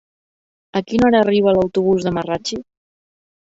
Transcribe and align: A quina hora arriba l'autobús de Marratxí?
A 0.79 0.81
quina 0.91 1.05
hora 1.09 1.19
arriba 1.27 1.55
l'autobús 1.59 2.09
de 2.09 2.17
Marratxí? 2.19 2.61